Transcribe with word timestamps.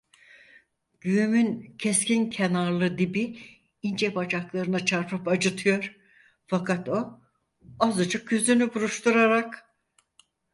Güğümün 1.01 1.77
keskin 1.77 2.29
kenarlı 2.29 2.97
dibi 2.97 3.39
ince 3.83 4.15
bacaklarına 4.15 4.85
çarpıp 4.85 5.27
acıtıyor, 5.27 5.95
fakat 6.47 6.89
o, 6.89 7.19
azıcık 7.79 8.31
yüzünü 8.31 8.73
buruşturarak: 8.73 9.65